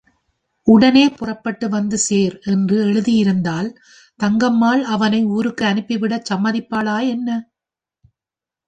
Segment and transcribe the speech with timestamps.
[0.67, 3.69] உடனே புறப்பட்டு வந்து சேர் என்று எழுதியிருந்தால்
[4.19, 7.29] தங்கம்மாள் அவனை ஊருக்கு அனுப்பிவிடச் சம்மதிப்பாளா, என்ன?